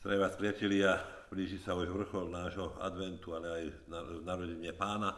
[0.00, 0.96] Zdravím vás priatelia,
[1.28, 3.92] blíži sa už vrchol nášho adventu, ale aj
[4.24, 5.12] narodenie pána.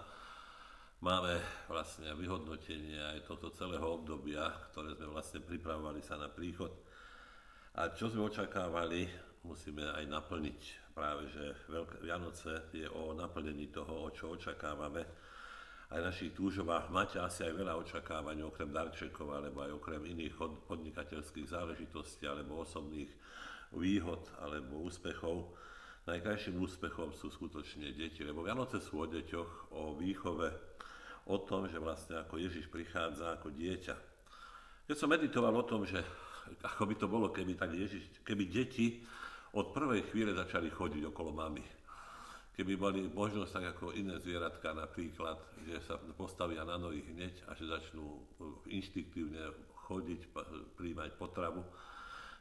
[0.98, 1.38] Máme
[1.70, 6.74] vlastne vyhodnotenie aj toto celého obdobia, ktoré sme vlastne pripravovali sa na príchod.
[7.78, 9.06] A čo sme očakávali,
[9.46, 10.90] musíme aj naplniť.
[10.98, 11.70] Práve, že
[12.02, 15.06] Vianoce je o naplnení toho, o čo očakávame.
[15.88, 20.36] Aj našich túžobách máte asi aj veľa očakávaní, okrem darčekov, alebo aj okrem iných
[20.68, 23.08] podnikateľských záležitostí, alebo osobných
[23.72, 25.48] výhod alebo úspechov.
[26.04, 30.48] Najkrajším úspechom sú skutočne deti, lebo Vianoce sú o deťoch, o výchove,
[31.28, 33.96] o tom, že vlastne ako Ježiš prichádza ako dieťa.
[34.88, 36.00] Keď som meditoval o tom, že
[36.64, 39.04] ako by to bolo, keby, tak Ježiš, keby deti
[39.52, 41.64] od prvej chvíle začali chodiť okolo mamy.
[42.58, 47.54] Keby mali možnosť tak ako iné zvieratka napríklad, že sa postavia na nohy hneď a
[47.54, 48.18] že začnú
[48.66, 49.54] inštinktívne
[49.86, 50.26] chodiť,
[50.74, 51.62] príjmať potravu,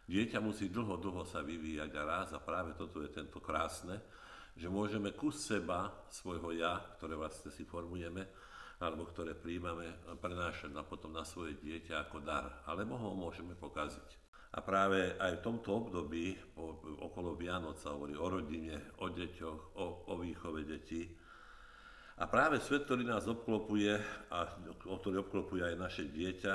[0.08, 4.00] Dieťa musí dlho, dlho sa vyvíjať a raz a práve toto je tento krásne,
[4.56, 8.24] že môžeme kus seba, svojho ja, ktoré vlastne si formujeme,
[8.80, 14.27] alebo ktoré príjmame, prenášať na potom na svoje dieťa ako dar, alebo ho môžeme pokaziť.
[14.56, 16.38] A práve aj v tomto období,
[17.04, 21.04] okolo Vianoc sa hovorí o rodine, o deťoch, o, o výchove detí.
[22.18, 23.94] A práve svet, ktorý nás obklopuje,
[24.32, 24.38] a
[24.88, 26.54] o ktorý obklopuje aj naše dieťa,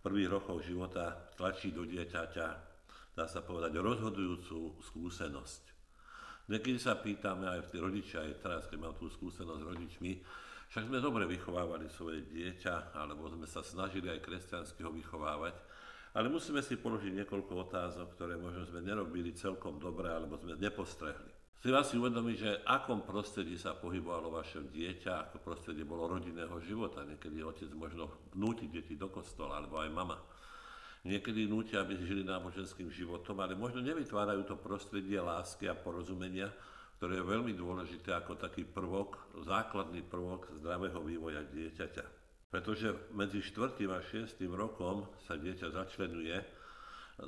[0.00, 2.72] prvých rokov života tlačí do dieťaťa
[3.12, 5.62] dá sa povedať, rozhodujúcu skúsenosť.
[6.48, 10.12] Niekedy sa pýtame aj tí rodičia, aj teraz, keď mám tú skúsenosť s rodičmi,
[10.72, 15.54] však sme dobre vychovávali svoje dieťa, alebo sme sa snažili aj kresťansky ho vychovávať,
[16.12, 21.32] ale musíme si položiť niekoľko otázok, ktoré možno sme nerobili celkom dobre, alebo sme nepostrehli.
[21.62, 27.06] Vás si uvedomiť, že akom prostredí sa pohybovalo vaše dieťa, ako prostredie bolo rodinného života.
[27.06, 30.18] Niekedy otec možno vnúti deti do kostola, alebo aj mama
[31.02, 36.50] niekedy nútia, aby žili náboženským životom, ale možno nevytvárajú to prostredie lásky a porozumenia,
[36.98, 42.21] ktoré je veľmi dôležité ako taký prvok, základný prvok zdravého vývoja dieťaťa.
[42.52, 43.80] Pretože medzi 4.
[43.88, 44.36] a 6.
[44.52, 46.36] rokom sa dieťa začlenuje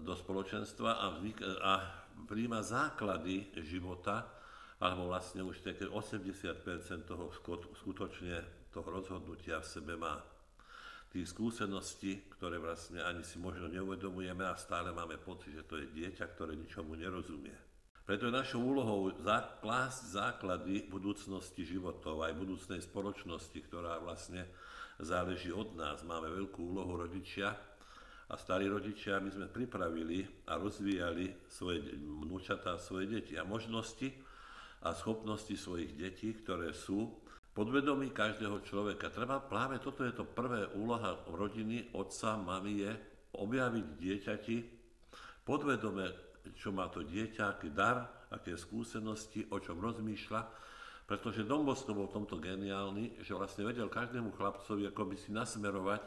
[0.05, 1.81] do spoločenstva a, vznik- a
[2.29, 4.29] príjma základy života,
[4.85, 7.33] alebo vlastne už 80% toho
[7.73, 10.21] skutočne toho rozhodnutia v sebe má
[11.15, 15.87] tých skúseností, ktoré vlastne ani si možno neuvedomujeme a stále máme pocit, že to je
[15.95, 17.55] dieťa, ktoré ničomu nerozumie.
[18.05, 19.15] Preto je našou úlohou
[19.63, 24.45] klásť základy budúcnosti životov, aj budúcnej spoločnosti, ktorá vlastne
[25.01, 26.03] záleží od nás.
[26.07, 27.55] Máme veľkú úlohu rodičia
[28.29, 34.09] a starí rodičia, my sme pripravili a rozvíjali svoje vnúčatá, svoje deti a možnosti
[34.85, 37.09] a schopnosti svojich detí, ktoré sú
[37.55, 39.15] podvedomí každého človeka.
[39.15, 42.93] Treba práve toto je to prvé úloha rodiny, otca, mamy je
[43.35, 44.57] objaviť dieťati
[45.45, 46.09] podvedome,
[46.57, 50.41] čo má to dieťa, aký dar, aké skúsenosti, o čom rozmýšľa,
[51.05, 56.01] pretože Dombosko bol v tomto geniálny, že vlastne vedel každému chlapcovi ako by si nasmerovať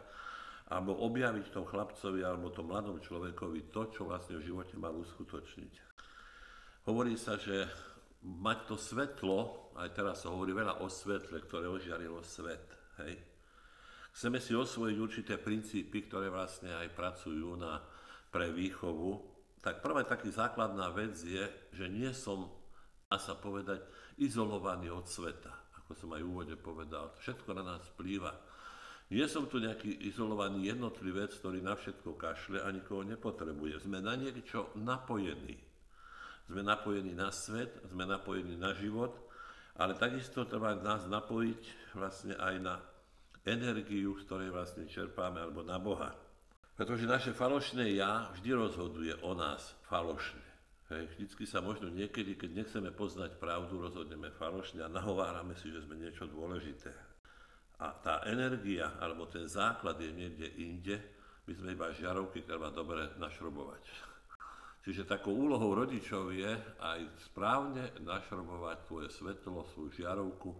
[0.67, 5.73] alebo objaviť tom chlapcovi alebo tom mladom človekovi to, čo vlastne v živote mal uskutočniť.
[6.89, 7.67] Hovorí sa, že
[8.23, 12.67] mať to svetlo, aj teraz sa hovorí veľa o svetle, ktoré ožiarilo svet.
[12.99, 13.15] Hej.
[14.17, 17.79] Chceme si osvojiť určité princípy, ktoré vlastne aj pracujú na,
[18.33, 19.21] pre výchovu.
[19.61, 22.49] Tak prvá taký základná vec je, že nie som,
[23.07, 23.79] dá sa povedať,
[24.19, 25.79] izolovaný od sveta.
[25.79, 28.35] Ako som aj v úvode povedal, všetko na nás vplýva.
[29.07, 33.87] Nie som tu nejaký izolovaný jednotlivec, ktorý na všetko kašle a nikoho nepotrebuje.
[33.87, 35.55] Sme na niečo napojení.
[36.51, 39.15] Sme napojení na svet, sme napojení na život,
[39.79, 42.75] ale takisto treba nás napojiť vlastne aj na
[43.47, 46.11] energiu, z ktorej vlastne čerpáme, alebo na Boha.
[46.75, 50.46] Pretože naše falošné ja vždy rozhoduje o nás falošne.
[50.87, 55.83] Hej, vždycky sa možno niekedy, keď nechceme poznať pravdu, rozhodneme falošne a nahovárame si, že
[55.83, 56.95] sme niečo dôležité.
[57.83, 60.95] A tá energia, alebo ten základ je niekde inde,
[61.43, 63.83] my sme iba žiarovky, treba dobre našrobovať.
[64.87, 70.55] Čiže takou úlohou rodičov je aj správne našrobovať tvoje svetlo, svoju žiarovku,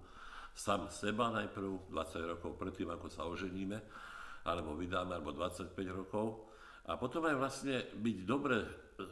[0.52, 3.80] sám seba najprv, 20 rokov predtým, ako sa oženíme,
[4.44, 6.52] alebo vydáme, alebo 25 rokov.
[6.88, 8.63] A potom aj vlastne byť dobre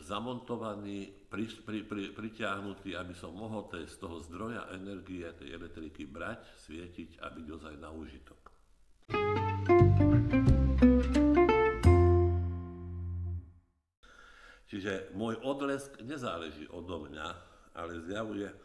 [0.08, 6.08] zamontovaný, pri, pri, pri, pritiahnutý, aby som mohol tej, z toho zdroja energie, tej elektriky
[6.08, 8.40] brať, svietiť a byť ozaj na úžitok.
[14.72, 17.28] Čiže môj odlesk nezáleží odo mňa,
[17.76, 18.56] ale zjavuje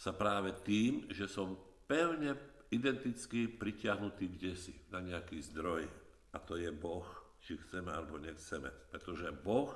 [0.00, 1.52] sa práve tým, že som
[1.84, 2.32] pevne
[2.72, 5.84] identicky pritiahnutý kde si, na nejaký zdroj.
[6.32, 7.04] A to je Boh,
[7.42, 8.70] či chceme alebo nechceme.
[8.90, 9.70] Pretože Boh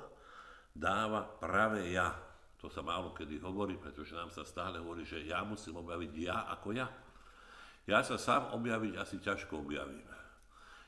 [0.73, 2.13] dáva práve ja.
[2.63, 6.47] To sa málo kedy hovorí, pretože nám sa stále hovorí, že ja musím objaviť ja
[6.55, 6.87] ako ja.
[7.83, 10.07] Ja sa sám objaviť asi ťažko objavím.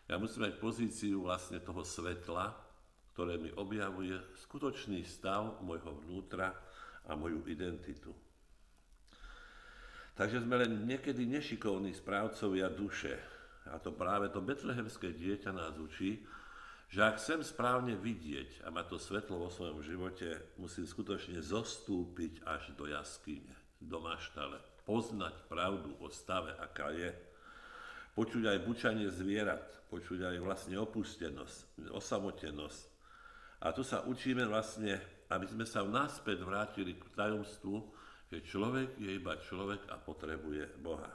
[0.08, 2.56] Ja musím mať pozíciu vlastne toho svetla,
[3.12, 4.16] ktoré mi objavuje
[4.48, 6.56] skutočný stav môjho vnútra
[7.08, 8.16] a moju identitu.
[10.16, 13.20] Takže sme len niekedy nešikovní správcovia duše.
[13.68, 16.24] A to práve to betlehemské dieťa nás učí,
[16.90, 22.46] že ak chcem správne vidieť a mať to svetlo vo svojom živote, musím skutočne zostúpiť
[22.46, 23.52] až do jaskyne,
[23.82, 27.10] do maštale, poznať pravdu o stave, aká je,
[28.16, 32.84] počuť aj bučanie zvierat, počuť aj vlastne opustenosť, osamotenosť.
[33.66, 37.76] A tu sa učíme vlastne, aby sme sa naspäť vrátili k tajomstvu,
[38.30, 41.12] že človek je iba človek a potrebuje Boha.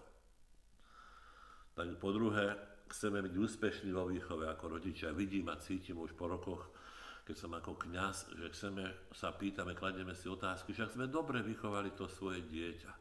[1.74, 2.54] Tak po druhé,
[2.90, 5.14] chceme byť úspešní vo výchove ako rodičia.
[5.14, 6.74] Vidím a cítim už po rokoch,
[7.22, 8.84] keď som ako kňaz, že chceme,
[9.14, 12.92] sa pýtame, kladieme si otázky, však sme dobre vychovali to svoje dieťa.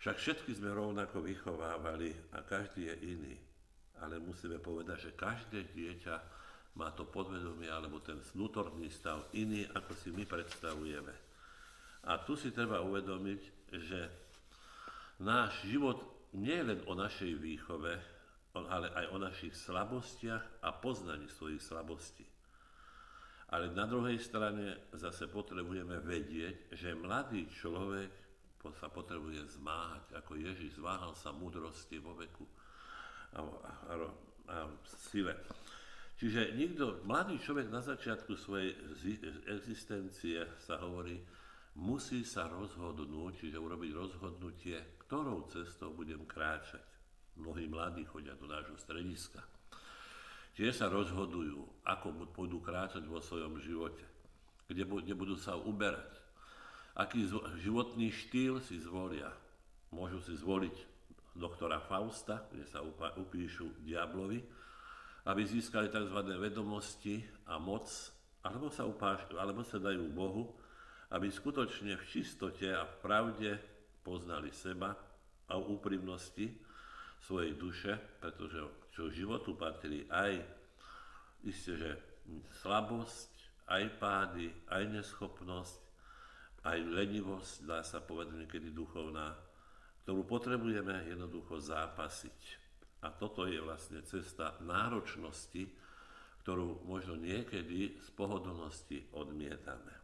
[0.00, 3.36] Však všetky sme rovnako vychovávali a každý je iný.
[4.02, 6.14] Ale musíme povedať, že každé dieťa
[6.74, 11.14] má to podvedomie alebo ten vnútorný stav iný, ako si my predstavujeme.
[12.08, 13.40] A tu si treba uvedomiť,
[13.78, 14.00] že
[15.22, 16.02] náš život
[16.34, 17.94] nie je len o našej výchove,
[18.52, 22.24] ale aj o našich slabostiach a poznaní svojich slabostí.
[23.52, 28.12] Ale na druhej strane zase potrebujeme vedieť, že mladý človek
[28.76, 32.46] sa potrebuje zmáhať, ako Ježiš zváhal sa múdrosti vo veku
[33.34, 33.94] a, a,
[34.48, 34.56] a
[35.10, 35.34] sile.
[36.22, 38.78] Čiže nikto, mladý človek na začiatku svojej
[39.50, 41.18] existencie sa hovorí,
[41.82, 46.91] musí sa rozhodnúť, čiže urobiť rozhodnutie, ktorou cestou budem kráčať.
[47.36, 49.40] Mnohí mladí chodia do nášho strediska.
[50.52, 54.04] Čiže sa rozhodujú, ako pôjdu kráčať vo svojom živote,
[54.68, 56.12] kde, kde budú sa uberať,
[56.92, 57.24] aký
[57.64, 59.32] životný štýl si zvolia.
[59.88, 60.76] Môžu si zvoliť
[61.32, 62.84] doktora Fausta, kde sa
[63.16, 64.44] upíšu diablovi,
[65.24, 66.18] aby získali tzv.
[66.36, 67.88] vedomosti a moc,
[68.44, 70.52] alebo sa, upáš, alebo sa dajú Bohu,
[71.12, 73.50] aby skutočne v čistote a v pravde
[74.04, 74.92] poznali seba
[75.48, 76.52] a úprimnosti
[77.22, 78.58] svojej duše, pretože
[78.90, 80.42] čo životu patrí aj
[81.46, 81.90] isté, že
[82.62, 83.30] slabosť,
[83.70, 85.80] aj pády, aj neschopnosť,
[86.66, 89.34] aj lenivosť, dá sa povedať niekedy duchovná,
[90.02, 92.40] ktorú potrebujeme jednoducho zápasiť.
[93.02, 95.66] A toto je vlastne cesta náročnosti,
[96.42, 99.94] ktorú možno niekedy z pohodlnosti odmietame.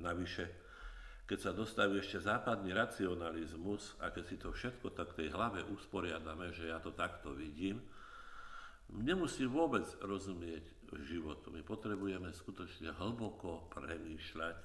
[0.00, 0.65] Navyše,
[1.26, 5.66] keď sa dostaví ešte západný racionalizmus a keď si to všetko tak v tej hlave
[5.74, 7.82] usporiadame, že ja to takto vidím,
[8.94, 10.62] nemusí vôbec rozumieť
[11.02, 11.50] životu.
[11.50, 14.56] My potrebujeme skutočne hlboko premýšľať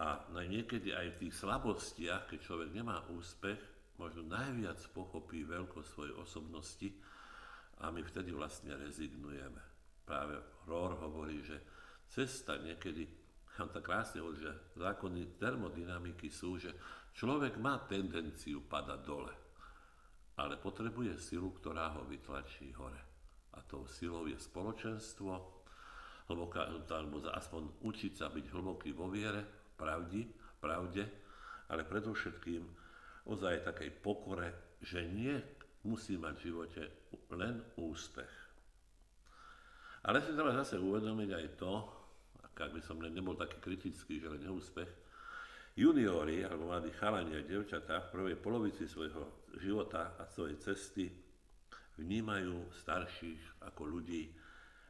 [0.00, 3.58] a niekedy aj v tých slabostiach, keď človek nemá úspech,
[3.98, 6.88] možno najviac pochopí veľkosť svojej osobnosti
[7.84, 9.60] a my vtedy vlastne rezignujeme.
[10.08, 11.60] Práve Rohr hovorí, že
[12.08, 13.19] cesta niekedy
[13.58, 16.70] on tak krásne hovorí, že zákony termodynamiky sú, že
[17.16, 19.34] človek má tendenciu padať dole,
[20.38, 23.02] ale potrebuje silu, ktorá ho vytlačí hore.
[23.58, 25.32] A tou silou je spoločenstvo,
[26.30, 29.42] hlboká, alebo aspoň učiť sa byť hlboký vo viere,
[29.74, 30.22] pravdi,
[30.62, 31.02] pravde,
[31.66, 32.62] ale predovšetkým
[33.26, 35.34] ozaj takej pokore, že nie
[35.84, 36.82] musí mať v živote
[37.34, 38.32] len úspech.
[40.06, 41.99] Ale si treba zase uvedomiť aj to,
[42.60, 44.90] ak by som nebol taký kritický, že len neúspech,
[45.80, 51.08] juniori alebo mladí chalani a devčatá v prvej polovici svojho života a svojej cesty
[51.96, 54.32] vnímajú starších ako ľudí,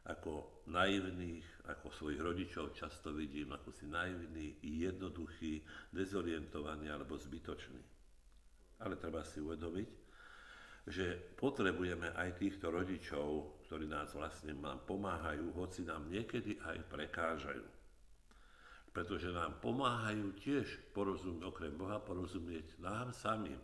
[0.09, 5.61] ako naivných, ako svojich rodičov často vidím, ako si naivní, jednoduchí,
[5.93, 7.83] dezorientovaní alebo zbytoční.
[8.81, 9.89] Ale treba si uvedomiť,
[10.89, 17.63] že potrebujeme aj týchto rodičov, ktorí nás vlastne nám pomáhajú, hoci nám niekedy aj prekážajú.
[18.91, 23.63] Pretože nám pomáhajú tiež porozumieť, okrem Boha, porozumieť nám samým,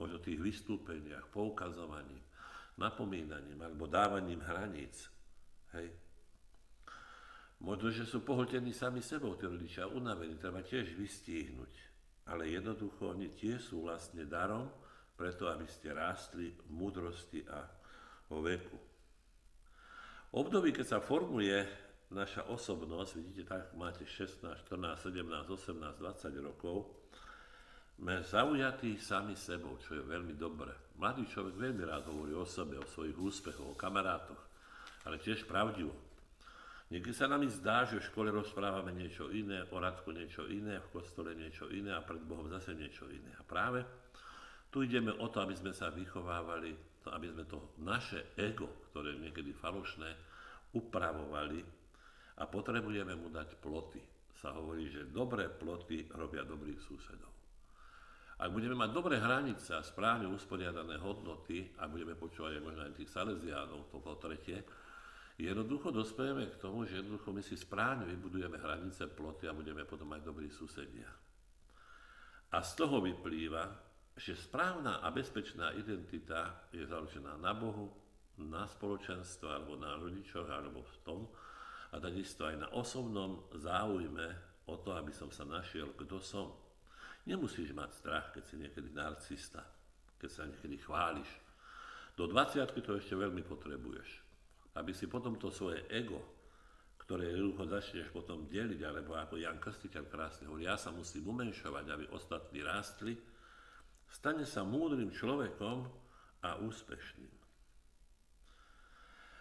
[0.00, 2.24] možno tých vystúpeniach, poukazovaním,
[2.80, 5.12] napomínaním alebo dávaním hraníc.
[5.76, 5.92] Hej.
[7.60, 11.72] Možno, že sú pohltení sami sebou, tí rodičia, unavení, treba tiež vystihnúť.
[12.32, 14.72] Ale jednoducho oni tiež sú vlastne darom,
[15.12, 17.68] preto aby ste rástli v múdrosti a
[18.32, 18.95] vo veku.
[20.34, 21.54] Období, keď sa formuje
[22.10, 26.90] naša osobnosť, vidíte, tak máte 16, 14, 17, 18, 20 rokov,
[27.96, 30.74] sme zaujatí sami sebou, čo je veľmi dobré.
[31.00, 34.42] Mladý človek veľmi rád hovorí o sebe, o svojich úspechoch, o kamarátoch,
[35.08, 35.96] ale tiež pravdivo.
[36.86, 40.92] Niekedy sa nám zdá, že v škole rozprávame niečo iné, o Radku niečo iné, v
[40.94, 43.34] kostole niečo iné a pred Bohom zase niečo iné.
[43.34, 43.82] A práve
[44.70, 46.76] tu ideme o to, aby sme sa vychovávali,
[47.12, 50.10] aby sme to naše ego, ktoré je niekedy falošné,
[50.74, 51.60] upravovali
[52.40, 54.02] a potrebujeme mu dať ploty.
[54.36, 57.32] Sa hovorí, že dobré ploty robia dobrých susedov.
[58.36, 62.92] Ak budeme mať dobré hranice a správne usporiadané hodnoty, a budeme počúvať aj možno aj
[63.00, 64.60] tých Salesiánov, to tretie,
[65.36, 70.08] Jednoducho dospejeme k tomu, že jednoducho my si správne vybudujeme hranice, ploty a budeme potom
[70.08, 71.12] mať dobrí susedia.
[72.56, 73.68] A z toho vyplýva,
[74.16, 77.92] že správna a bezpečná identita je založená na Bohu,
[78.40, 81.20] na spoločenstve alebo na rodičoch alebo v tom
[81.92, 84.28] a takisto aj na osobnom záujme
[84.68, 86.52] o to, aby som sa našiel, kto som.
[87.28, 89.64] Nemusíš mať strach, keď si niekedy narcista,
[90.20, 91.28] keď sa niekedy chváliš.
[92.16, 94.26] Do 20 to ešte veľmi potrebuješ
[94.76, 96.20] aby si potom to svoje ego,
[97.00, 101.84] ktoré jednoducho začneš potom deliť, alebo ako Jan Krstiteľ krásne hovorí, ja sa musím umenšovať,
[101.88, 103.16] aby ostatní rástli,
[104.10, 105.86] stane sa múdrym človekom
[106.42, 107.34] a úspešným.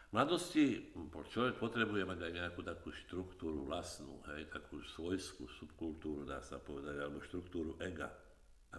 [0.06, 0.96] V mladosti
[1.34, 7.04] človek potrebuje mať aj nejakú takú štruktúru vlastnú, hej, takú svojskú subkultúru, dá sa povedať,
[7.04, 8.08] alebo štruktúru ega,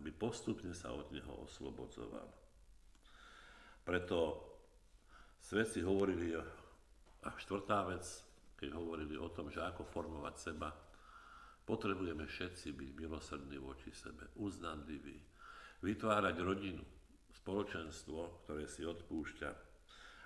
[0.01, 2.25] aby postupne sa od neho oslobodzoval.
[3.85, 4.19] Preto
[5.47, 8.03] Svedci hovorili, a štvrtá vec,
[8.57, 10.73] keď hovorili o tom, že ako formovať seba,
[11.63, 15.21] potrebujeme všetci byť milosrdní voči sebe, uznanliví,
[15.85, 16.83] vytvárať rodinu,
[17.43, 19.51] spoločenstvo, ktoré si odpúšťa,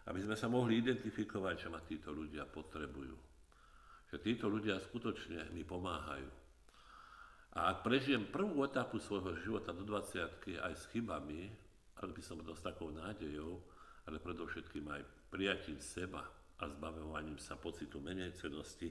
[0.09, 3.17] aby sme sa mohli identifikovať, že ma títo ľudia potrebujú.
[4.11, 6.31] Že títo ľudia skutočne mi pomáhajú.
[7.51, 11.51] A ak prežijem prvú etapu svojho života do 20 aj s chybami,
[11.99, 13.59] ak by som to s takou nádejou,
[14.07, 16.25] ale predovšetkým aj prijatím seba
[16.59, 18.91] a zbavovaním sa pocitu menej cenosti,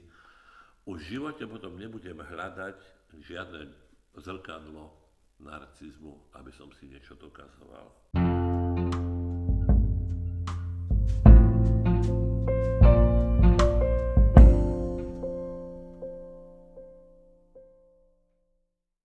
[0.88, 2.78] už v živote potom nebudem hľadať
[3.20, 3.68] žiadne
[4.16, 4.99] zrkadlo
[5.42, 7.90] narcizmu, aby som si niečo dokazoval.